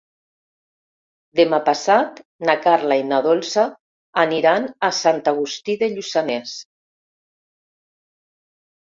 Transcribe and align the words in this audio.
Demà 1.39 1.57
passat 1.65 2.15
na 2.49 2.55
Carla 2.63 2.95
i 3.01 3.03
na 3.09 3.19
Dolça 3.27 3.65
aniran 4.23 4.65
a 4.87 4.89
Sant 5.01 5.21
Agustí 5.33 5.75
de 5.83 5.91
Lluçanès. 5.97 6.55